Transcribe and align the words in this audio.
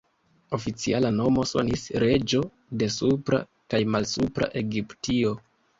Oficiala 0.57 1.11
nomo 1.17 1.43
sonis 1.51 1.85
""reĝo 2.05 2.43
de 2.81 2.91
Supra 2.97 3.45
kaj 3.75 3.87
Malsupra 3.95 4.53
Egiptio"". 4.67 5.41